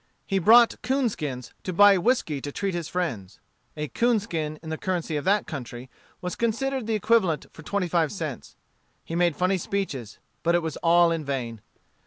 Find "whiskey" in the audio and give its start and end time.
1.99-2.41